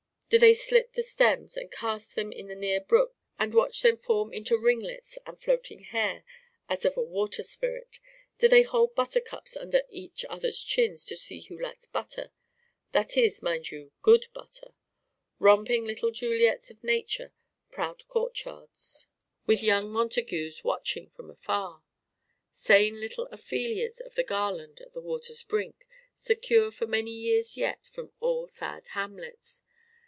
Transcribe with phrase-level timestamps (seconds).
[0.33, 3.97] Do they slit the stems and cast them into the near brook and watch them
[3.97, 6.23] form into ringlets and floating hair
[6.69, 7.99] as of a water spirit?
[8.37, 12.31] Do they hold buttercups under each other's chins to see who likes butter
[12.93, 14.73] that is, mind you, good butter!
[15.37, 17.31] Romping little Juliets of Nature's
[17.69, 19.07] proud courtyards
[19.45, 21.83] with young Montagues watching from afar!
[22.51, 27.85] Sane little Ophelias of the garland at the water's brink secure for many years yet
[27.87, 29.61] from all sad Hamlets!